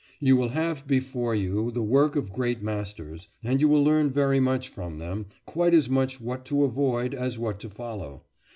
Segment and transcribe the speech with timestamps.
[0.19, 4.39] You will have before you the work of great masters, and you will learn very
[4.39, 8.23] much from them quite as much what to avoid as what to follow.